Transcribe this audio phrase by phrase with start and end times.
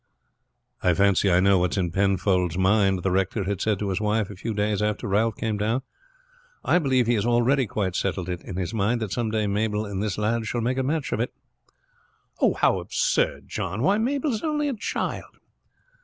[0.81, 4.01] "I fancy I know what is in Penfold's mind," the rector had said to his
[4.01, 5.83] wife a few days after Ralph came down.
[6.65, 9.85] "I believe he has already quite settled it in his mind that some day Mabel
[9.85, 11.35] and this lad shall make a match of it."
[12.61, 13.83] "How absurd, John.
[13.83, 15.37] Why, Mabel is only a child."